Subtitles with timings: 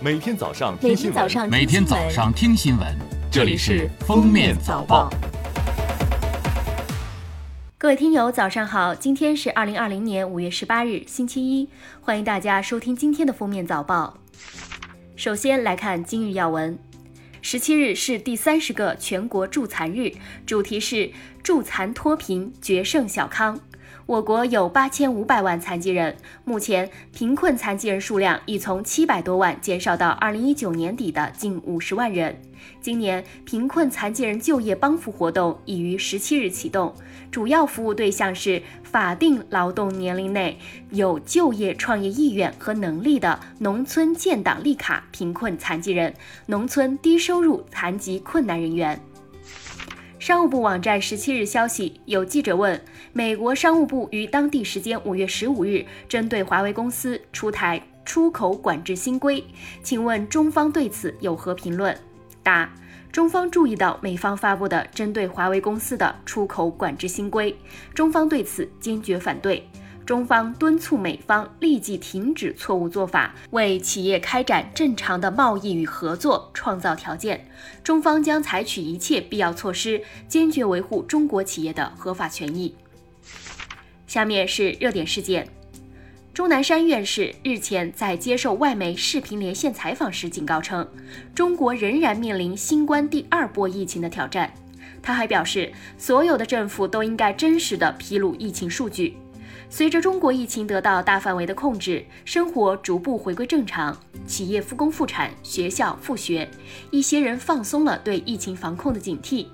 [0.00, 2.86] 每天早上听新闻，天早上每天早上听新闻，
[3.32, 5.10] 这里是封面早报。
[7.76, 8.94] 各位听友，早上好！
[8.94, 11.68] 今天是二零二零年五月十八日，星期一，
[12.00, 14.16] 欢迎大家收听今天的封面早报。
[15.16, 16.78] 首先来看今日要闻。
[17.42, 20.12] 十七日是第三十个全国助残日，
[20.46, 21.10] 主题是
[21.42, 23.58] 助残脱贫，决胜小康。
[24.06, 32.40] 我国有八千五百万残疾人，目前贫困残疾人数量已从七百多万减少到二零一九年底的近五十万人。
[32.80, 36.92] 今年贫困残疾人就业帮扶活动已于十七日启动，
[37.30, 40.58] 主要服务对象是法定劳动年龄内
[40.90, 46.12] 有就业创业意愿和能力的农村建档立卡贫困残疾人、
[46.46, 48.98] 农村低收入残疾困难人员。
[50.28, 52.78] 商务部网站十七日消息，有记者问，
[53.14, 59.42] 美国商务部于当地时间五月十五日针对华为公司出台出口管制新规，
[59.82, 61.98] 请问中方对此有何评论？
[62.42, 62.70] 答：
[63.10, 67.56] 中方注意到美方发布的针对华为公司的出口管制新规，
[67.94, 69.66] 中方对此坚决反对。
[70.08, 77.46] 中方敦促美方立即停止错误做法，为企业开展正常的贸易与合作创造条件。
[77.84, 82.74] 中方将采取一切必要措施，坚决维护中国企业的合法权益。
[84.06, 85.46] 下面是热点事件。
[86.32, 90.88] 钟南山院士日前在接受外媒视频连线采访时警告称，
[91.34, 94.50] 中国仍然面临新冠第二波疫情的挑战。
[95.02, 99.14] 他还表示，所有的政府都应该真实的披露疫情数据。
[99.70, 106.48] 随着中国疫情得到大范围的控制，生活逐步回归正常，企业复工复产，学校复学，
[106.90, 109.46] 一些人放松了对疫情防控的警惕。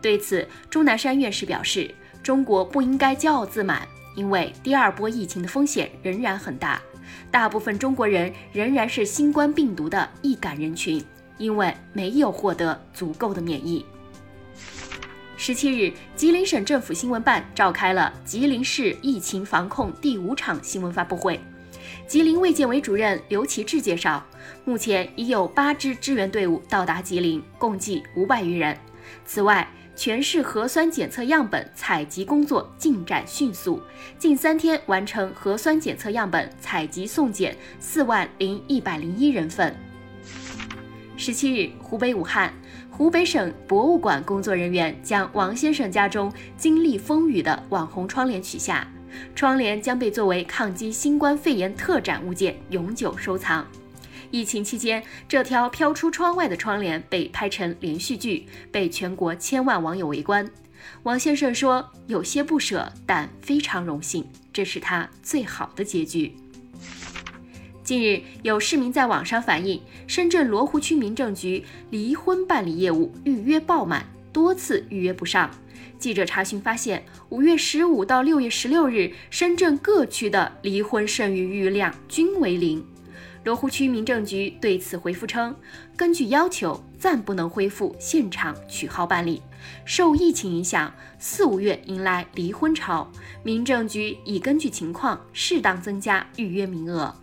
[0.00, 3.86] 对此，钟南山院士表示，中国不应该骄傲自满，
[4.16, 6.80] 因为第二波疫情的风险仍然很大，
[7.30, 11.04] 大部分中国人仍然是新冠病毒的易感人群，
[11.36, 13.84] 因为没有获得足够的免疫。
[15.40, 21.40] 十七日，吉林省政府新闻办召开了吉林市疫情防控第五场新闻发布会。
[22.08, 24.26] 吉林卫健委主任刘奇志介绍，
[24.64, 28.76] 目前已有八支支援队伍到达吉林，共计五百余人。
[29.24, 33.80] 此外，全市核酸检测样本采集工作进展迅速，
[34.18, 39.72] 近三天完成核酸检测样本采集送检四万零一百零一人份。
[41.16, 42.52] 十七日，湖北武汉。
[42.98, 48.84] 湖北省博物馆工作人员将王先生家中经历风雨的网红窗帘取下，
[49.36, 53.64] 窗帘将被作为抗击新冠肺炎特展物件永久收藏。
[54.32, 60.50] 疫情期间，这条飘出窗外的窗帘被拍成连续剧，被全国千万网友围观。
[61.04, 66.34] 王先生说：“有些不舍，但非常荣幸，这是他最好的结局。”
[67.88, 75.50] 近日，有市民在网上反映，深圳罗湖区民政局离婚办理业务预约爆满，多次预约不上。
[75.98, 82.84] 记者查询发现，五月十五到六月十六日，深圳各区的离婚剩余预约量均为零。
[83.42, 85.56] 罗湖区民政局对此回复称，
[85.96, 89.40] 根据要求，暂不能恢复现场取号办理。
[89.86, 93.10] 受疫情影响，四五月迎来离婚潮，
[93.42, 97.14] 民政局已根据情况适当增加预约名额。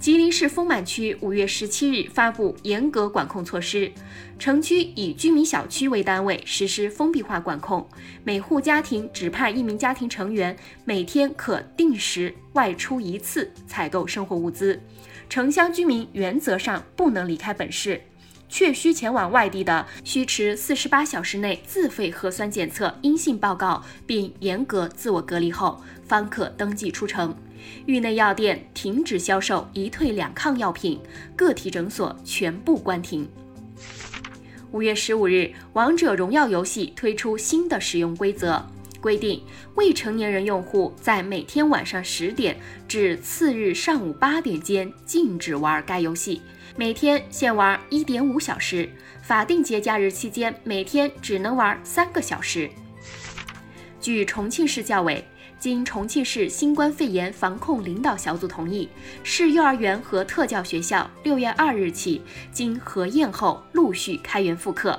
[0.00, 3.92] 吉林市丰满区五月十七日发布严格管控措施，
[4.38, 7.86] 城区以居民小区为单位实施封闭化管控，
[8.24, 10.56] 每户家庭指派一名家庭成员，
[10.86, 14.80] 每天可定时外出一次采购生活物资。
[15.28, 18.00] 城乡居民原则上不能离开本市，
[18.50, 27.34] 确需前往外地的，需持四十八小时内自费核酸检测阴性报告，并严格自我隔离后，方可登记出城。
[27.86, 31.00] 域内药店停止销售一退两抗药品，
[31.36, 33.28] 个体诊所全部关停。
[34.72, 35.32] 五月十五日，
[35.72, 38.64] 《王者荣耀》游戏推出新的使用规则，
[39.00, 39.42] 规定
[39.74, 42.56] 未成年人用户在每天晚上十点
[42.86, 46.42] 至次日上午八点间禁止玩该游戏，
[46.76, 48.88] 每天限玩一点五小时，
[49.22, 52.68] 法定节假日期间每天只能玩三个小时。
[54.00, 55.24] 据重庆市教委。
[55.58, 58.88] 经重庆市新冠肺炎防控领导小组同意，
[59.22, 64.98] 市幼儿园和特教学校六月二日起经核验后陆续开园复课，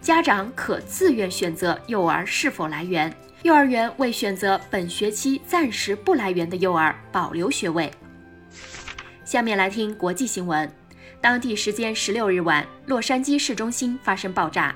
[0.00, 3.12] 家长可自愿选择幼儿是否来园。
[3.42, 7.90] 幼儿园为选择本学期暂时不来园的幼儿保留学位。
[9.24, 10.70] 下面来听国际新闻。
[11.20, 14.74] 当地时间十六日晚，洛杉矶市中心发生爆炸。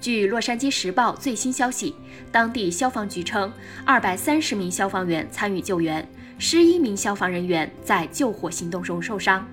[0.00, 1.94] 据《洛杉矶时报》最新消息，
[2.30, 3.52] 当地消防局称，
[3.84, 6.06] 二百三十名消防员参与救援，
[6.38, 9.46] 十一名消防人员在救火行动中受伤。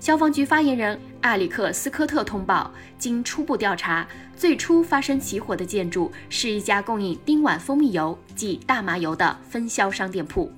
[0.00, 4.06] 消防局发言人艾里克斯科特通报，经初步调查，
[4.36, 10.52] 最初发生起火的建筑是一家供应丁烷蜂蜜油即大麻油的分销商店铺。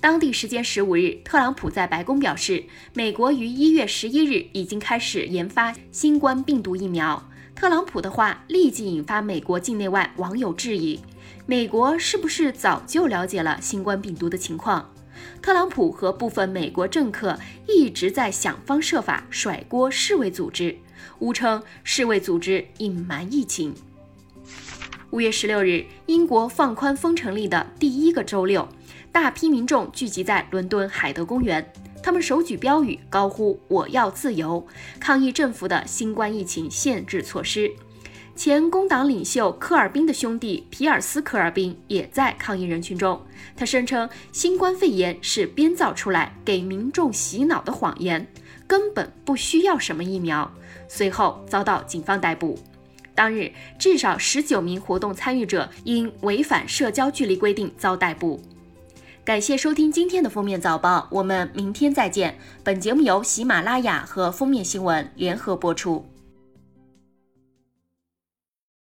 [0.00, 7.30] 当地时间十五日，特朗普在白宫表示，美国于一月十一日已经开始研发新冠病毒疫苗。
[7.54, 11.00] 特朗普的话立即引发美国境内外网友质疑：
[11.46, 14.93] 美国是不是早就了解了新冠病毒的情况？
[15.42, 20.76] 特朗普和部分美国政客一直在想方设法甩锅世卫组织，
[21.18, 23.74] 误称世卫组织隐瞒疫情。
[25.10, 28.68] 五月十六日，英国放宽封城令的第一个周六，
[29.12, 31.72] 大批民众聚集在伦敦海德公园，
[32.02, 34.66] 他们手举标语，高呼“我要自由”，
[34.98, 37.70] 抗议政府的新冠疫情限制措施。
[38.36, 43.20] 前工党领袖科尔宾的兄弟皮尔斯·科尔宾也在抗议人群中。
[43.56, 48.26] 他声称，新冠肺炎是编造出来给民众洗脑的谎言，
[48.66, 50.50] 根本不需要什么疫苗。
[50.88, 52.58] 随后遭到警方逮捕。
[53.14, 58.42] 当日，至少十九名活动参与者因违反社交距离规定遭逮捕。
[59.24, 62.36] 感谢收听今天的封面早报，我们明天再见。
[62.64, 66.04] 本节目由喜马拉雅和封面新闻联合播出。